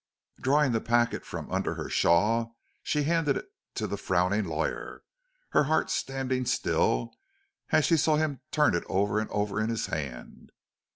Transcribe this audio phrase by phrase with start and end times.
[0.39, 5.03] Drawing the packet from under her shawl, she handed it to the frowning lawyer,
[5.49, 7.13] her heart standing still
[7.71, 10.51] as she saw him turn it over and over in his hand.